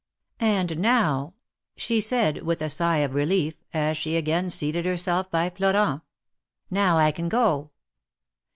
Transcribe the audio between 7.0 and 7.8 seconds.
can go."